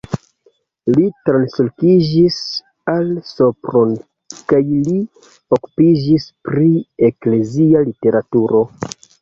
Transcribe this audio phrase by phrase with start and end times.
[0.93, 2.37] Li translokiĝis
[2.95, 3.93] al Sopron
[4.53, 4.97] kaj li
[5.59, 6.73] okupiĝis pri
[7.11, 8.69] eklezia literaturo.